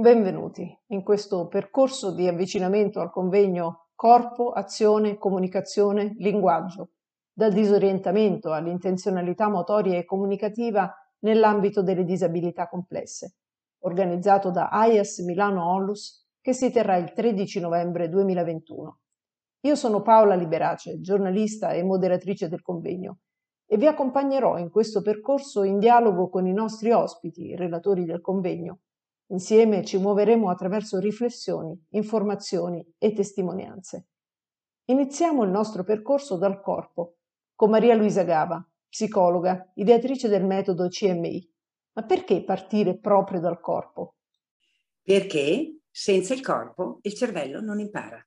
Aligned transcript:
Benvenuti 0.00 0.66
in 0.86 1.02
questo 1.02 1.46
percorso 1.46 2.14
di 2.14 2.26
avvicinamento 2.26 3.00
al 3.00 3.10
convegno 3.10 3.88
Corpo, 3.94 4.48
Azione, 4.48 5.18
Comunicazione, 5.18 6.14
Linguaggio, 6.16 6.92
dal 7.30 7.52
disorientamento 7.52 8.50
all'intenzionalità 8.52 9.50
motoria 9.50 9.98
e 9.98 10.06
comunicativa 10.06 10.90
nell'ambito 11.18 11.82
delle 11.82 12.04
disabilità 12.04 12.66
complesse, 12.66 13.34
organizzato 13.80 14.50
da 14.50 14.70
AIAS 14.70 15.18
Milano 15.18 15.70
Onlus, 15.70 16.26
che 16.40 16.54
si 16.54 16.70
terrà 16.70 16.96
il 16.96 17.12
13 17.12 17.60
novembre 17.60 18.08
2021. 18.08 18.98
Io 19.66 19.74
sono 19.74 20.00
Paola 20.00 20.34
Liberace, 20.34 21.00
giornalista 21.00 21.72
e 21.72 21.82
moderatrice 21.82 22.48
del 22.48 22.62
convegno, 22.62 23.18
e 23.66 23.76
vi 23.76 23.86
accompagnerò 23.86 24.56
in 24.56 24.70
questo 24.70 25.02
percorso 25.02 25.62
in 25.62 25.78
dialogo 25.78 26.30
con 26.30 26.46
i 26.46 26.54
nostri 26.54 26.90
ospiti, 26.90 27.54
relatori 27.54 28.06
del 28.06 28.22
convegno, 28.22 28.78
Insieme 29.30 29.84
ci 29.84 29.96
muoveremo 29.96 30.50
attraverso 30.50 30.98
riflessioni, 30.98 31.80
informazioni 31.90 32.84
e 32.98 33.12
testimonianze. 33.12 34.08
Iniziamo 34.86 35.44
il 35.44 35.50
nostro 35.50 35.84
percorso 35.84 36.36
dal 36.36 36.60
corpo, 36.60 37.18
con 37.54 37.70
Maria 37.70 37.94
Luisa 37.94 38.24
Gava, 38.24 38.60
psicologa, 38.88 39.70
ideatrice 39.74 40.26
del 40.26 40.44
metodo 40.44 40.88
CMI. 40.88 41.48
Ma 41.92 42.02
perché 42.02 42.42
partire 42.42 42.98
proprio 42.98 43.38
dal 43.38 43.60
corpo? 43.60 44.16
Perché 45.00 45.82
senza 45.88 46.34
il 46.34 46.40
corpo 46.40 46.98
il 47.02 47.14
cervello 47.14 47.60
non 47.60 47.78
impara. 47.78 48.20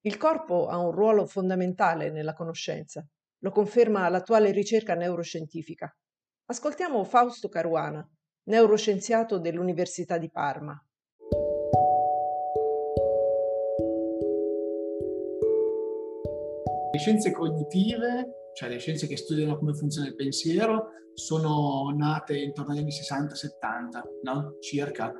Il 0.00 0.16
corpo 0.16 0.68
ha 0.68 0.78
un 0.78 0.92
ruolo 0.92 1.26
fondamentale 1.26 2.10
nella 2.10 2.32
conoscenza. 2.32 3.06
Lo 3.40 3.50
conferma 3.50 4.08
l'attuale 4.08 4.50
ricerca 4.50 4.94
neuroscientifica. 4.94 5.94
Ascoltiamo 6.50 7.04
Fausto 7.04 7.50
Caruana, 7.50 8.02
neuroscienziato 8.44 9.38
dell'Università 9.38 10.16
di 10.16 10.30
Parma. 10.30 10.82
Le 16.90 16.98
scienze 16.98 17.32
cognitive, 17.32 18.48
cioè 18.54 18.70
le 18.70 18.78
scienze 18.78 19.06
che 19.06 19.18
studiano 19.18 19.58
come 19.58 19.74
funziona 19.74 20.08
il 20.08 20.14
pensiero, 20.14 20.92
sono 21.12 21.94
nate 21.94 22.38
intorno 22.38 22.72
agli 22.72 22.78
anni 22.78 22.92
60-70, 22.92 24.02
no? 24.22 24.56
circa, 24.60 25.12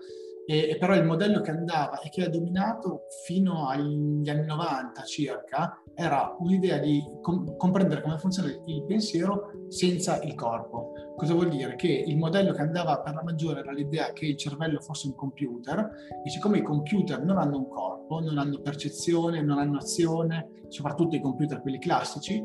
e, 0.51 0.79
però 0.81 0.95
il 0.95 1.05
modello 1.05 1.43
che 1.43 1.51
andava 1.51 2.01
e 2.01 2.09
che 2.09 2.25
ha 2.25 2.31
dominato 2.31 3.03
fino 3.27 3.69
agli 3.69 4.27
anni 4.31 4.47
90 4.47 5.03
circa 5.03 5.83
era 5.95 6.34
un'idea 6.39 6.79
di 6.79 7.03
com- 7.21 7.55
comprendere 7.59 8.01
come 8.01 8.17
funziona 8.17 8.49
il 8.65 8.84
pensiero 8.87 9.67
senza 9.69 10.23
il 10.23 10.34
corpo. 10.34 10.78
Cosa 11.19 11.34
vuol 11.34 11.48
dire? 11.48 11.74
Che 11.74 11.88
il 11.88 12.16
modello 12.16 12.52
che 12.52 12.61
andava 12.61 13.00
per 13.00 13.12
la 13.12 13.24
maggiore 13.24 13.58
era 13.58 13.72
l'idea 13.72 14.12
che 14.12 14.24
il 14.24 14.36
cervello 14.36 14.78
fosse 14.78 15.08
un 15.08 15.16
computer 15.16 15.91
e 16.25 16.30
siccome 16.30 16.58
i 16.58 16.62
computer 16.62 17.25
non 17.25 17.38
hanno 17.38 17.56
un 17.56 17.69
corpo, 17.69 18.20
non 18.20 18.38
hanno 18.38 18.60
percezione, 18.60 19.42
non 19.42 19.58
hanno 19.58 19.78
azione, 19.78 20.62
soprattutto 20.69 21.16
i 21.16 21.20
computer 21.20 21.60
quelli 21.60 21.80
classici, 21.80 22.41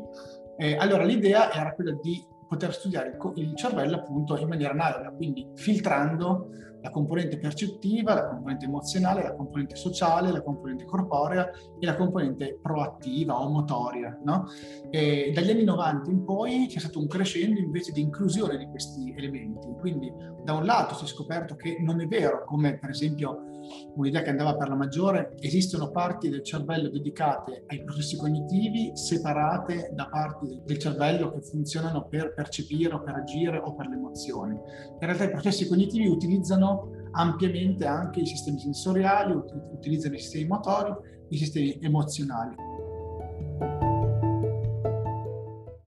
eh, 0.56 0.74
allora 0.74 1.04
l'idea 1.04 1.52
era 1.52 1.72
quella 1.72 1.96
di 2.02 2.20
poter 2.48 2.74
studiare 2.74 3.16
il, 3.36 3.54
cervello 3.54 3.94
appunto 3.94 4.36
in 4.36 4.48
maniera 4.48 4.72
analoga, 4.72 5.10
quindi 5.10 5.48
filtrando 5.54 6.48
la 6.84 6.90
componente 6.90 7.38
percettiva, 7.38 8.12
la 8.12 8.28
componente 8.28 8.66
emozionale, 8.66 9.22
la 9.22 9.34
componente 9.34 9.74
sociale, 9.74 10.30
la 10.30 10.42
componente 10.42 10.84
corporea 10.84 11.50
e 11.80 11.86
la 11.86 11.96
componente 11.96 12.58
proattiva 12.60 13.40
o 13.40 13.48
motoria. 13.48 14.20
No? 14.22 14.44
dagli 14.90 15.50
anni 15.50 15.64
90 15.64 16.10
in 16.10 16.24
poi 16.24 16.66
c'è 16.68 16.78
stato 16.78 17.00
un 17.00 17.06
crescendo 17.06 17.58
invece 17.58 17.90
di 17.90 18.02
inclusione 18.02 18.58
di 18.58 18.66
questi 18.66 19.14
elementi. 19.16 19.66
Quindi 19.80 20.12
da 20.42 20.52
un 20.52 20.66
lato 20.66 20.94
si 20.94 21.04
è 21.04 21.06
scoperto 21.08 21.56
che 21.56 21.78
non 21.80 22.02
è 22.02 22.06
vero, 22.06 22.44
come 22.44 22.78
per 22.78 22.90
esempio 22.90 23.53
un'idea 23.94 24.22
che 24.22 24.30
andava 24.30 24.56
per 24.56 24.68
la 24.68 24.74
maggiore, 24.74 25.34
esistono 25.38 25.90
parti 25.90 26.28
del 26.28 26.42
cervello 26.42 26.88
dedicate 26.88 27.64
ai 27.68 27.82
processi 27.84 28.16
cognitivi 28.16 28.90
separate 28.94 29.90
da 29.94 30.08
parti 30.08 30.60
del 30.64 30.78
cervello 30.78 31.32
che 31.32 31.42
funzionano 31.42 32.06
per 32.08 32.34
percepire 32.34 32.94
o 32.94 33.02
per 33.02 33.14
agire 33.14 33.58
o 33.58 33.74
per 33.74 33.88
le 33.88 33.96
emozioni. 33.96 34.54
In 34.54 34.98
realtà 35.00 35.24
i 35.24 35.30
processi 35.30 35.66
cognitivi 35.66 36.06
utilizzano 36.06 36.90
ampiamente 37.12 37.86
anche 37.86 38.20
i 38.20 38.26
sistemi 38.26 38.58
sensoriali, 38.58 39.34
utilizzano 39.72 40.14
i 40.14 40.18
sistemi 40.18 40.46
motori, 40.46 40.92
i 41.28 41.36
sistemi 41.36 41.78
emozionali. 41.80 42.54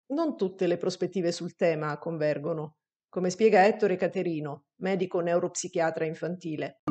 Non 0.09 0.37
tutte 0.37 0.67
le 0.67 0.77
prospettive 0.79 1.31
sul 1.31 1.55
tema 1.57 1.99
convergono, 1.99 2.77
come 3.09 3.31
spiega 3.31 3.67
Ettore 3.67 3.97
Caterino, 3.97 4.65
medico 4.77 5.21
neuropsichiatra 5.21 6.05
infantile. 6.05 6.83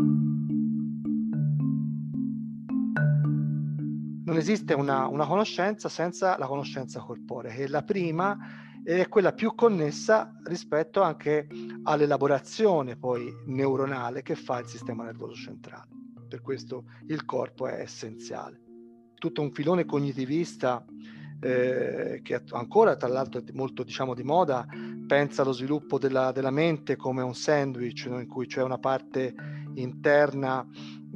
Non 4.36 4.44
esiste 4.44 4.74
una, 4.74 5.08
una 5.08 5.26
conoscenza 5.26 5.88
senza 5.88 6.38
la 6.38 6.46
conoscenza 6.46 7.00
corporea, 7.00 7.54
che 7.54 7.64
è 7.64 7.68
la 7.68 7.84
prima 7.84 8.38
ed 8.84 9.00
è 9.00 9.08
quella 9.08 9.32
più 9.32 9.56
connessa 9.56 10.30
rispetto 10.44 11.02
anche 11.02 11.48
all'elaborazione 11.84 12.98
poi 12.98 13.34
neuronale 13.46 14.24
che 14.24 14.36
fa 14.36 14.60
il 14.60 14.68
sistema 14.68 15.06
nervoso 15.06 15.36
centrale. 15.36 15.88
Per 16.28 16.42
questo 16.42 16.84
il 17.08 17.24
corpo 17.24 17.66
è 17.68 17.80
essenziale. 17.80 18.60
Tutto 19.14 19.42
un 19.42 19.54
filone 19.54 19.86
cognitivista 19.86 20.84
eh, 21.40 22.20
che 22.22 22.44
ancora 22.52 22.98
tra 22.98 23.08
l'altro 23.08 23.40
è 23.40 23.52
molto 23.54 23.84
diciamo 23.84 24.14
di 24.14 24.24
moda, 24.24 24.68
pensa 25.08 25.44
allo 25.44 25.54
sviluppo 25.54 25.98
della, 25.98 26.34
della 26.34 26.52
mente 26.52 26.98
come 26.98 27.22
un 27.22 27.36
sandwich 27.36 28.08
no? 28.08 28.20
in 28.20 28.28
cui 28.28 28.48
c'è 28.48 28.62
una 28.62 28.80
parte 28.80 29.34
interna 29.76 30.68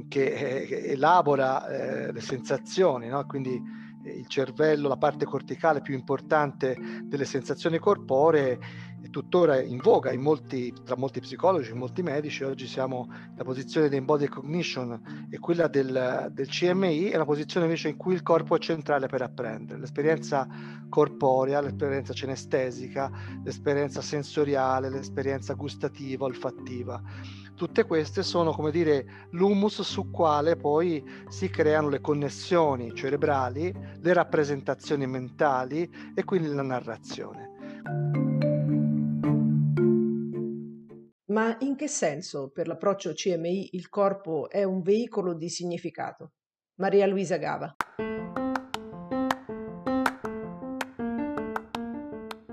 che, 0.08 0.26
eh, 0.26 0.66
che 0.66 0.86
elabora 0.92 1.68
eh, 1.68 2.12
le 2.12 2.22
sensazioni, 2.22 3.08
no? 3.08 3.26
quindi 3.26 3.78
il 4.04 4.28
cervello, 4.28 4.88
la 4.88 4.98
parte 4.98 5.26
corticale 5.26 5.82
più 5.82 5.94
importante 5.94 6.78
delle 7.04 7.26
sensazioni 7.26 7.80
corporee, 7.80 8.60
è 9.02 9.10
tuttora 9.10 9.62
in 9.62 9.78
voga 9.78 10.12
in 10.12 10.22
molti, 10.22 10.74
tra 10.84 10.98
molti 10.98 11.20
psicologi, 11.20 11.74
molti 11.74 12.02
medici. 12.02 12.44
Oggi 12.44 12.68
siamo 12.68 13.08
la 13.36 13.44
posizione 13.44 13.88
dell'embodied 13.88 14.30
cognition 14.30 15.28
e 15.30 15.40
quella 15.40 15.68
del, 15.68 16.30
del 16.32 16.48
CMI 16.48 17.10
è 17.10 17.18
la 17.18 17.26
posizione 17.26 17.66
invece 17.66 17.90
in 17.90 17.98
cui 17.98 18.14
il 18.14 18.24
corpo 18.24 18.56
è 18.56 18.60
centrale 18.60 19.08
per 19.08 19.22
apprendere. 19.22 19.80
L'esperienza 19.80 20.48
corporea, 20.90 21.62
l'esperienza 21.62 22.14
cenestesica, 22.14 23.12
l'esperienza 23.44 24.02
sensoriale, 24.02 24.90
l'esperienza 24.90 25.54
gustativa, 25.54 26.26
olfattiva 26.26 27.02
Tutte 27.60 27.84
queste 27.84 28.24
sono, 28.24 28.54
come 28.54 28.72
dire, 28.72 29.28
l'humus 29.32 29.82
su 29.82 30.12
quale 30.12 30.56
poi 30.56 31.04
si 31.28 31.50
creano 31.50 31.90
le 31.90 32.00
connessioni 32.00 32.96
cerebrali, 32.96 33.76
le 34.00 34.14
rappresentazioni 34.14 35.06
mentali 35.06 35.92
e 36.16 36.24
quindi 36.24 36.48
la 36.48 36.62
narrazione. 36.62 37.52
Ma 41.26 41.58
in 41.60 41.76
che 41.76 41.90
senso 41.90 42.50
per 42.50 42.68
l'approccio 42.68 43.12
CMI 43.14 43.72
il 43.74 43.90
corpo 43.90 44.50
è 44.50 44.64
un 44.64 44.82
veicolo 44.82 45.34
di 45.34 45.50
significato? 45.50 46.32
Maria 46.76 47.08
Luisa 47.08 47.36
Gava. 47.36 47.76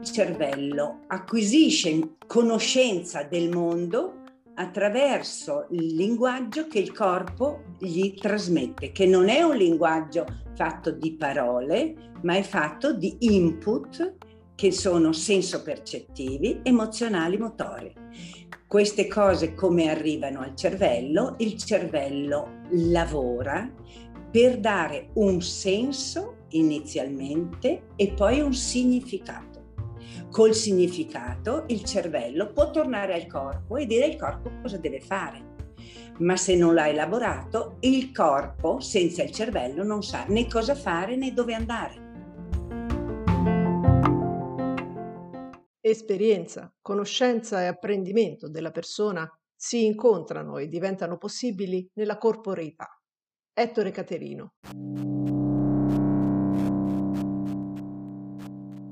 Il 0.00 0.10
cervello 0.10 1.04
acquisisce 1.06 2.16
conoscenza 2.26 3.22
del 3.22 3.50
mondo 3.50 4.24
attraverso 4.56 5.66
il 5.70 5.94
linguaggio 5.94 6.66
che 6.66 6.78
il 6.78 6.92
corpo 6.92 7.62
gli 7.78 8.14
trasmette, 8.14 8.92
che 8.92 9.06
non 9.06 9.28
è 9.28 9.42
un 9.42 9.56
linguaggio 9.56 10.24
fatto 10.54 10.90
di 10.90 11.14
parole, 11.14 12.12
ma 12.22 12.36
è 12.36 12.42
fatto 12.42 12.92
di 12.92 13.16
input 13.20 14.14
che 14.54 14.72
sono 14.72 15.12
senso-percettivi, 15.12 16.60
emozionali, 16.62 17.36
motori. 17.36 17.92
Queste 18.66 19.06
cose 19.06 19.54
come 19.54 19.90
arrivano 19.90 20.40
al 20.40 20.56
cervello? 20.56 21.34
Il 21.38 21.56
cervello 21.56 22.62
lavora 22.70 23.70
per 24.30 24.58
dare 24.58 25.10
un 25.14 25.40
senso 25.40 26.44
inizialmente 26.50 27.88
e 27.96 28.12
poi 28.12 28.40
un 28.40 28.54
significato 28.54 29.55
col 30.36 30.52
significato 30.52 31.64
il 31.68 31.82
cervello 31.82 32.52
può 32.52 32.70
tornare 32.70 33.14
al 33.14 33.26
corpo 33.26 33.78
e 33.78 33.86
dire 33.86 34.04
al 34.04 34.16
corpo 34.16 34.50
cosa 34.60 34.76
deve 34.76 35.00
fare. 35.00 35.54
Ma 36.18 36.36
se 36.36 36.54
non 36.56 36.74
l'ha 36.74 36.88
elaborato, 36.88 37.78
il 37.80 38.12
corpo 38.12 38.78
senza 38.80 39.22
il 39.22 39.30
cervello 39.30 39.82
non 39.82 40.02
sa 40.02 40.26
né 40.28 40.46
cosa 40.46 40.74
fare 40.74 41.16
né 41.16 41.32
dove 41.32 41.54
andare. 41.54 42.04
Esperienza, 45.80 46.70
conoscenza 46.82 47.62
e 47.62 47.66
apprendimento 47.68 48.50
della 48.50 48.72
persona 48.72 49.26
si 49.54 49.86
incontrano 49.86 50.58
e 50.58 50.68
diventano 50.68 51.16
possibili 51.16 51.88
nella 51.94 52.18
corporeità. 52.18 53.00
Ettore 53.54 53.90
Caterino. 53.90 54.56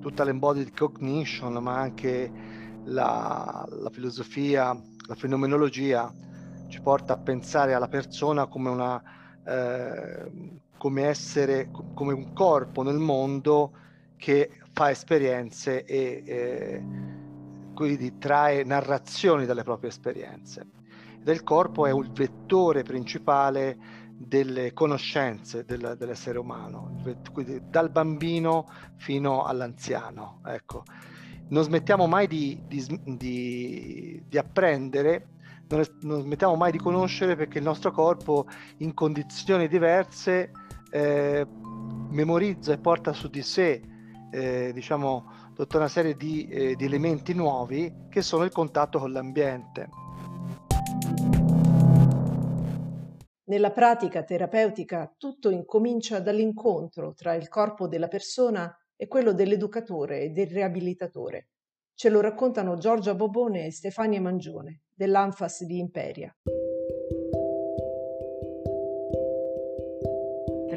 Tutta 0.04 0.22
l'embodied 0.22 0.76
cognition, 0.76 1.54
ma 1.62 1.78
anche 1.78 2.30
la, 2.84 3.66
la 3.70 3.88
filosofia 3.88 4.78
la 5.06 5.14
fenomenologia 5.14 6.12
ci 6.68 6.80
porta 6.82 7.14
a 7.14 7.16
pensare 7.16 7.72
alla 7.72 7.88
persona 7.88 8.46
come 8.46 8.68
una 8.68 9.02
eh, 9.46 10.30
come 10.76 11.04
essere 11.04 11.70
come 11.94 12.12
un 12.12 12.34
corpo 12.34 12.82
nel 12.82 12.98
mondo 12.98 13.72
che 14.16 14.50
fa 14.72 14.90
esperienze 14.90 15.84
e 15.84 16.22
eh, 16.26 16.84
quindi 17.74 18.18
trae 18.18 18.62
narrazioni 18.62 19.46
dalle 19.46 19.62
proprie 19.62 19.88
esperienze. 19.88 20.66
Del 21.22 21.42
corpo 21.42 21.86
è 21.86 21.92
il 21.94 22.12
vettore 22.12 22.82
principale 22.82 23.78
delle 24.16 24.72
conoscenze 24.72 25.64
del, 25.64 25.96
dell'essere 25.98 26.38
umano, 26.38 27.02
quindi 27.32 27.60
dal 27.68 27.90
bambino 27.90 28.68
fino 28.96 29.44
all'anziano. 29.44 30.40
Ecco. 30.46 30.84
Non 31.48 31.62
smettiamo 31.62 32.06
mai 32.06 32.26
di, 32.26 32.62
di, 32.66 32.84
di, 33.04 34.22
di 34.26 34.38
apprendere, 34.38 35.28
non, 35.68 35.82
non, 36.02 36.22
smettiamo 36.22 36.54
mai 36.54 36.72
di 36.72 36.78
conoscere 36.78 37.36
perché 37.36 37.58
il 37.58 37.64
nostro 37.64 37.90
corpo 37.90 38.46
in 38.78 38.94
condizioni 38.94 39.68
diverse 39.68 40.50
eh, 40.90 41.46
memorizza 42.10 42.72
e 42.72 42.78
porta 42.78 43.12
su 43.12 43.28
di 43.28 43.42
sé 43.42 43.82
eh, 44.30 44.72
diciamo 44.72 45.32
tutta 45.54 45.76
una 45.76 45.88
serie 45.88 46.16
di, 46.16 46.48
eh, 46.48 46.74
di 46.74 46.84
elementi 46.84 47.32
nuovi 47.34 47.92
che 48.08 48.22
sono 48.22 48.44
il 48.44 48.50
contatto 48.50 48.98
con 48.98 49.12
l'ambiente. 49.12 49.88
Nella 53.46 53.72
pratica 53.72 54.22
terapeutica 54.22 55.14
tutto 55.18 55.50
incomincia 55.50 56.18
dall'incontro 56.18 57.12
tra 57.12 57.34
il 57.34 57.48
corpo 57.48 57.86
della 57.86 58.08
persona 58.08 58.74
e 58.96 59.06
quello 59.06 59.34
dell'educatore 59.34 60.22
e 60.22 60.30
del 60.30 60.46
riabilitatore. 60.46 61.48
Ce 61.94 62.08
lo 62.08 62.20
raccontano 62.20 62.78
Giorgia 62.78 63.14
Bobone 63.14 63.66
e 63.66 63.70
Stefania 63.70 64.20
Mangione 64.20 64.84
dell'Anfas 64.94 65.62
di 65.64 65.78
Imperia. 65.78 66.34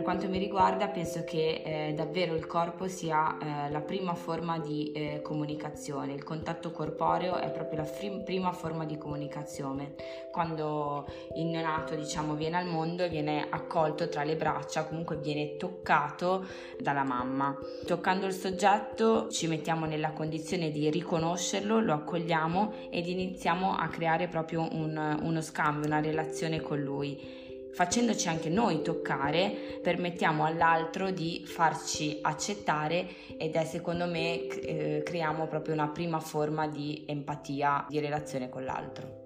Quanto 0.08 0.30
mi 0.30 0.38
riguarda 0.38 0.88
penso 0.88 1.26
che 1.26 1.64
eh, 1.66 1.94
davvero 1.94 2.34
il 2.34 2.48
corpo 2.48 2.88
sia 2.88 3.38
eh, 3.40 3.70
la 3.70 3.82
prima 3.82 4.14
forma 4.14 4.58
di 4.58 4.94
eh, 4.94 5.22
comunicazione, 5.22 6.14
il 6.14 6.24
contatto 6.24 6.72
corporeo 6.72 7.36
è 7.36 7.52
proprio 7.52 7.80
la 7.80 7.84
frim- 7.84 8.24
prima 8.24 8.54
forma 8.54 8.86
di 8.86 8.98
comunicazione. 8.98 9.96
Quando 10.32 11.06
il 11.36 11.48
neonato 11.48 11.94
diciamo 11.96 12.36
viene 12.36 12.56
al 12.56 12.68
mondo 12.68 13.06
viene 13.10 13.48
accolto 13.50 14.08
tra 14.08 14.24
le 14.24 14.38
braccia, 14.38 14.86
comunque 14.86 15.18
viene 15.18 15.58
toccato 15.58 16.46
dalla 16.80 17.04
mamma. 17.04 17.54
Toccando 17.86 18.28
il 18.28 18.34
soggetto 18.34 19.28
ci 19.30 19.48
mettiamo 19.48 19.86
nella 19.86 20.12
condizione 20.12 20.72
di 20.72 20.90
riconoscerlo, 20.90 21.82
lo 21.82 21.92
accogliamo 21.92 22.72
ed 22.92 23.08
iniziamo 23.08 23.76
a 23.76 23.90
creare 23.90 24.30
proprio 24.30 24.70
un, 24.72 25.20
uno 25.22 25.42
scambio, 25.42 25.86
una 25.86 26.00
relazione 26.00 26.62
con 26.62 26.80
lui 26.80 27.44
facendoci 27.78 28.28
anche 28.28 28.50
noi 28.50 28.82
toccare, 28.82 29.80
permettiamo 29.84 30.46
all'altro 30.46 31.12
di 31.12 31.44
farci 31.46 32.18
accettare 32.24 33.06
ed 33.38 33.54
è 33.54 33.66
secondo 33.66 34.08
me 34.08 34.48
eh, 34.48 35.04
creiamo 35.06 35.46
proprio 35.46 35.76
una 35.76 35.90
prima 35.90 36.20
forma 36.20 36.68
di 36.68 37.06
empatia, 37.08 37.86
di 37.88 38.00
relazione 38.00 38.50
con 38.50 38.64
l'altro. 38.64 39.26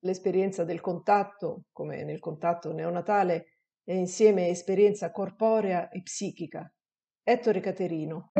L'esperienza 0.00 0.64
del 0.64 0.82
contatto, 0.82 1.62
come 1.72 2.04
nel 2.04 2.18
contatto 2.18 2.70
neonatale, 2.74 3.60
è 3.84 3.94
insieme 3.94 4.48
esperienza 4.48 5.10
corporea 5.10 5.88
e 5.88 6.02
psichica. 6.02 6.70
Ettore 7.22 7.60
Caterino. 7.60 8.32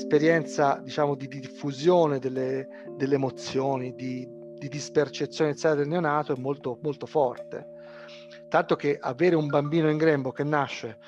L'esperienza 0.00 0.80
diciamo 0.82 1.14
di, 1.14 1.28
di 1.28 1.40
diffusione 1.40 2.18
delle, 2.18 2.66
delle 2.96 3.16
emozioni, 3.16 3.94
di, 3.94 4.26
di, 4.56 4.68
dispercezione 4.68 5.50
iniziale 5.50 5.76
del 5.76 5.88
neonato 5.88 6.32
è 6.32 6.38
molto, 6.38 6.78
molto 6.80 7.04
forte. 7.04 7.78
Tanto 8.48 8.76
che 8.76 8.96
avere 8.98 9.36
un 9.36 9.46
bambino 9.46 9.90
in 9.90 9.98
grembo 9.98 10.32
che 10.32 10.42
nasce 10.42 10.98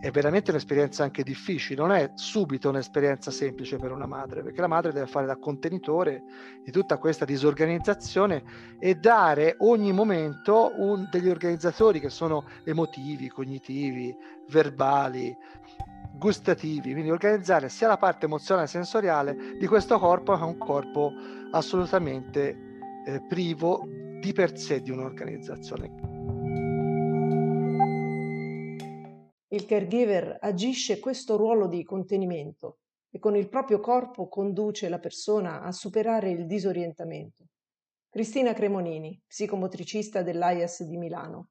è 0.00 0.10
veramente 0.10 0.50
un'esperienza 0.50 1.04
anche 1.04 1.22
difficile, 1.22 1.80
non 1.80 1.92
è 1.92 2.10
subito 2.14 2.68
un'esperienza 2.68 3.30
semplice 3.30 3.76
per 3.78 3.92
una 3.92 4.06
madre, 4.06 4.42
perché 4.42 4.60
la 4.60 4.66
madre 4.66 4.92
deve 4.92 5.06
fare 5.06 5.26
da 5.26 5.36
contenitore 5.36 6.22
di 6.64 6.70
tutta 6.72 6.98
questa 6.98 7.24
disorganizzazione 7.24 8.42
e 8.78 8.96
dare 8.96 9.54
ogni 9.58 9.92
momento 9.92 10.72
un, 10.76 11.08
degli 11.10 11.28
organizzatori 11.28 12.00
che 12.00 12.10
sono 12.10 12.44
emotivi, 12.64 13.28
cognitivi, 13.28 14.14
verbali, 14.48 15.34
gustativi, 16.14 16.92
quindi 16.92 17.10
organizzare 17.10 17.68
sia 17.68 17.88
la 17.88 17.96
parte 17.96 18.26
emozionale 18.26 18.66
e 18.66 18.70
sensoriale 18.70 19.56
di 19.58 19.66
questo 19.66 19.98
corpo 19.98 20.34
che 20.34 20.40
è 20.40 20.44
un 20.44 20.58
corpo 20.58 21.12
assolutamente 21.50 22.56
eh, 23.06 23.20
privo 23.28 23.86
di 24.20 24.32
per 24.32 24.56
sé 24.56 24.80
di 24.80 24.90
un'organizzazione. 24.90 26.20
Il 29.48 29.66
caregiver 29.66 30.38
agisce 30.40 30.98
questo 30.98 31.36
ruolo 31.36 31.66
di 31.66 31.84
contenimento 31.84 32.78
e 33.10 33.18
con 33.18 33.36
il 33.36 33.48
proprio 33.48 33.80
corpo 33.80 34.28
conduce 34.28 34.88
la 34.88 34.98
persona 34.98 35.60
a 35.60 35.72
superare 35.72 36.30
il 36.30 36.46
disorientamento. 36.46 37.44
Cristina 38.08 38.54
Cremonini, 38.54 39.20
psicomotricista 39.26 40.22
dell'AIAS 40.22 40.84
di 40.84 40.96
Milano. 40.96 41.48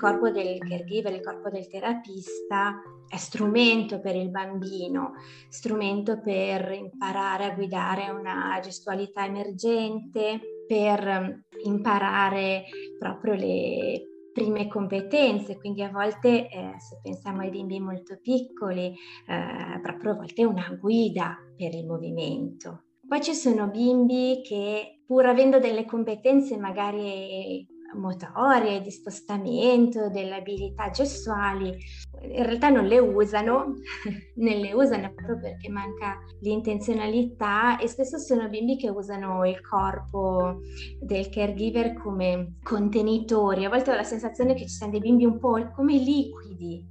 Corpo 0.00 0.30
del 0.30 0.58
caregiver, 0.58 1.12
il 1.12 1.22
corpo 1.22 1.50
del 1.50 1.68
terapista 1.68 2.80
è 3.06 3.16
strumento 3.16 4.00
per 4.00 4.16
il 4.16 4.30
bambino, 4.30 5.12
strumento 5.50 6.20
per 6.20 6.72
imparare 6.72 7.44
a 7.44 7.54
guidare 7.54 8.08
una 8.08 8.58
gestualità 8.62 9.26
emergente, 9.26 10.40
per 10.66 11.06
um, 11.06 11.42
imparare 11.64 12.64
proprio 12.98 13.34
le 13.34 14.02
prime 14.32 14.68
competenze, 14.68 15.58
quindi 15.58 15.82
a 15.82 15.90
volte 15.90 16.48
eh, 16.48 16.74
se 16.78 17.00
pensiamo 17.02 17.40
ai 17.40 17.50
bimbi 17.50 17.80
molto 17.80 18.18
piccoli, 18.22 18.94
eh, 19.26 19.80
proprio 19.82 20.12
a 20.12 20.14
volte 20.14 20.44
una 20.44 20.78
guida 20.80 21.36
per 21.56 21.74
il 21.74 21.84
movimento. 21.84 22.84
Poi 23.06 23.20
ci 23.20 23.34
sono 23.34 23.66
bimbi 23.68 24.40
che 24.44 25.00
pur 25.04 25.26
avendo 25.26 25.58
delle 25.58 25.84
competenze 25.84 26.56
magari 26.56 27.66
motorie, 27.94 28.80
di 28.80 28.90
spostamento, 28.90 30.08
delle 30.08 30.36
abilità 30.36 30.90
gestuali, 30.90 31.76
in 32.22 32.44
realtà 32.44 32.68
non 32.68 32.86
le 32.86 32.98
usano, 32.98 33.74
ne 34.36 34.56
le 34.56 34.72
usano 34.72 35.12
proprio 35.14 35.38
perché 35.38 35.68
manca 35.68 36.18
l'intenzionalità 36.40 37.78
e 37.78 37.88
spesso 37.88 38.18
sono 38.18 38.48
bimbi 38.48 38.76
che 38.76 38.88
usano 38.88 39.46
il 39.46 39.60
corpo 39.60 40.60
del 41.00 41.28
caregiver 41.28 41.94
come 41.94 42.56
contenitori. 42.62 43.64
A 43.64 43.68
volte 43.68 43.90
ho 43.90 43.94
la 43.94 44.04
sensazione 44.04 44.54
che 44.54 44.62
ci 44.62 44.74
siano 44.74 44.92
dei 44.92 45.00
bimbi 45.00 45.24
un 45.24 45.38
po' 45.38 45.70
come 45.74 45.94
liquidi, 45.94 46.86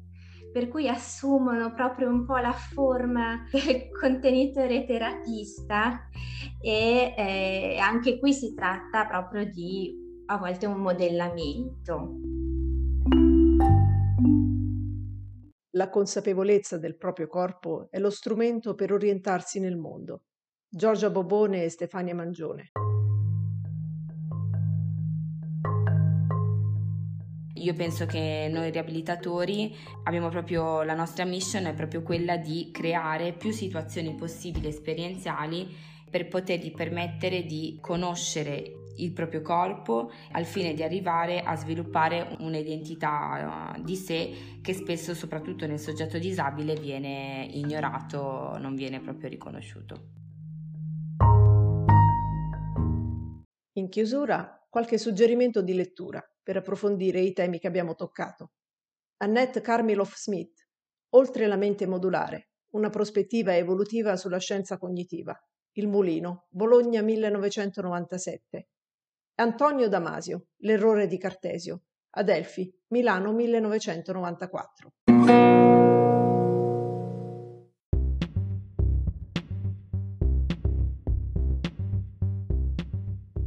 per 0.52 0.68
cui 0.68 0.88
assumono 0.88 1.74
proprio 1.74 2.10
un 2.10 2.26
po' 2.26 2.38
la 2.38 2.54
forma 2.54 3.46
del 3.52 3.90
contenitore 4.00 4.86
terapista 4.86 6.08
e 6.62 7.14
eh, 7.16 7.78
anche 7.80 8.20
qui 8.20 8.34
si 8.34 8.54
tratta 8.54 9.06
proprio 9.06 9.46
di 9.46 10.08
a 10.32 10.38
volte 10.38 10.68
un 10.68 10.80
modellamento. 10.80 12.18
La 15.72 15.90
consapevolezza 15.90 16.78
del 16.78 16.98
proprio 16.98 17.28
corpo 17.28 17.88
è 17.90 17.98
lo 17.98 18.12
strumento 18.12 18.76
per 18.76 18.94
orientarsi 18.94 19.60
nel 19.60 19.76
mondo. 19.76 20.24
Giorgia 20.68 21.10
Bobone 21.10 21.64
e 21.64 21.70
Stefania 21.70 22.14
Mangione. 22.14 22.72
Io 27.56 27.74
penso 27.74 28.06
che 28.06 28.48
noi 28.52 28.70
riabilitatori 28.70 29.76
abbiamo 30.04 30.30
proprio 30.30 30.84
la 30.84 30.94
nostra 30.94 31.26
mission 31.26 31.66
è 31.66 31.74
proprio 31.74 32.04
quella 32.04 32.38
di 32.38 32.70
creare 32.72 33.34
più 33.34 33.52
situazioni 33.52 34.16
possibili 34.16 34.68
esperienziali 34.68 35.68
per 36.10 36.28
potergli 36.28 36.72
permettere 36.72 37.44
di 37.44 37.78
conoscere 37.82 38.79
il 39.04 39.14
proprio 39.14 39.42
corpo 39.42 40.12
al 40.32 40.46
fine 40.46 40.74
di 40.74 40.84
arrivare 40.84 41.42
a 41.42 41.56
sviluppare 41.56 42.36
un'identità 42.40 43.76
eh, 43.76 43.84
di 43.84 43.96
sé 43.96 44.60
che 44.62 44.74
spesso, 44.74 45.14
soprattutto 45.14 45.66
nel 45.68 45.80
soggetto 45.80 46.18
disabile, 46.18 46.76
viene 46.76 47.48
ignorato, 47.52 48.58
non 48.58 48.76
viene 48.76 49.00
proprio 49.00 49.30
riconosciuto. 49.30 50.18
In 53.74 53.90
chiusura, 53.90 54.66
qualche 54.70 54.98
suggerimento 54.98 55.62
di 55.62 55.74
lettura 55.74 56.22
per 56.42 56.58
approfondire 56.58 57.20
i 57.20 57.34
temi 57.34 57.60
che 57.60 57.68
abbiamo 57.68 57.96
toccato. 57.96 58.52
Annette 59.18 59.62
Karmiloff 59.62 60.16
Smith, 60.16 60.68
Oltre 61.14 61.48
la 61.48 61.56
mente 61.56 61.88
modulare, 61.88 62.50
una 62.74 62.90
prospettiva 62.90 63.56
evolutiva 63.56 64.16
sulla 64.16 64.38
scienza 64.38 64.78
cognitiva. 64.78 65.36
Il 65.72 65.88
Mulino, 65.88 66.46
Bologna 66.50 67.02
1997. 67.02 68.68
Antonio 69.40 69.88
Damasio, 69.88 70.48
L'errore 70.64 71.08
di 71.08 71.18
Cartesio, 71.18 71.84
Adelphi, 72.10 72.70
Milano 72.90 73.32
1994. 73.32 74.90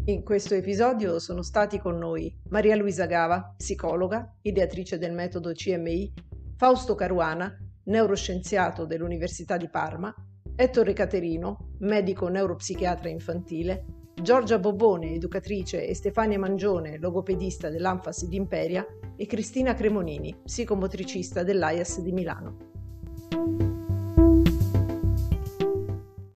In 0.05 0.25
questo 0.25 0.55
episodio 0.55 1.19
sono 1.19 1.43
stati 1.43 1.79
con 1.79 1.99
noi 1.99 2.35
Maria 2.49 2.75
Luisa 2.77 3.05
Gava, 3.05 3.53
psicologa, 3.55 4.35
ideatrice 4.41 4.97
del 4.97 5.13
metodo 5.13 5.53
CMI, 5.53 6.11
Fausto 6.57 6.95
Caruana, 6.95 7.55
neuroscienziato 7.85 8.87
dell'Università 8.87 9.59
di 9.59 9.69
Parma, 9.69 10.15
Ettore 10.57 10.95
Caterino, 10.95 11.75
medico 11.81 12.29
neuropsichiatra 12.29 13.11
infantile, 13.11 13.85
Giorgia 14.23 14.61
Bobone, 14.61 15.15
educatrice, 15.15 15.85
e 15.85 15.97
Stefania 15.97 16.39
Mangione, 16.39 16.97
logopedista 16.97 17.69
dell'Anfas 17.69 18.25
di 18.27 18.37
Imperia, 18.37 18.87
e 19.17 19.27
Cristina 19.27 19.75
Cremonini, 19.75 20.33
psicomotricista 20.45 21.43
dell'AIAS 21.43 22.01
di 22.03 22.13
Milano. 22.13 23.82